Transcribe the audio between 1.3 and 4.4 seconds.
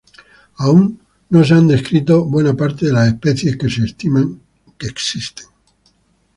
se han descrito buena parte de las especies que se estima